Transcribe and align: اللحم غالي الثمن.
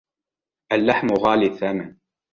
اللحم 0.71 1.07
غالي 1.13 1.45
الثمن. 1.45 1.95